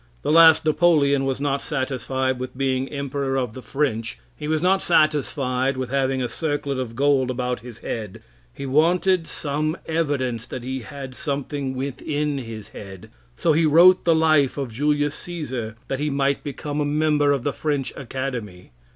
[0.23, 4.81] The last Napoleon was not satisfied with being Emperor of the French; he was not
[4.81, 10.63] satisfied with having a circlet of gold about his head; he wanted some evidence that
[10.63, 15.99] he had something within his head, so he wrote the life of Julius Caesar, that
[15.99, 18.71] he might become a member of the French Academy.